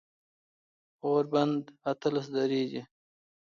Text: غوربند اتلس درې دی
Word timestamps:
غوربند 1.03 1.63
اتلس 1.91 2.25
درې 2.35 2.61
دی 2.69 2.81